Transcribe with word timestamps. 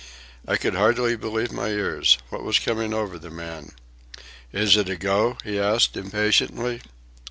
I 0.47 0.57
could 0.57 0.73
hardly 0.73 1.15
believe 1.15 1.51
my 1.51 1.67
ears. 1.67 2.17
What 2.29 2.41
was 2.41 2.57
coming 2.57 2.91
over 2.91 3.19
the 3.19 3.29
man? 3.29 3.73
"Is 4.51 4.75
it 4.75 4.89
a 4.89 4.95
go?" 4.95 5.37
he 5.43 5.59
asked 5.59 5.95
impatiently. 5.95 6.81